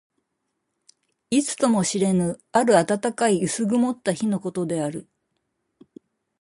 [1.29, 5.07] いつとも知れぬ、ある暖かい薄曇った日のことである。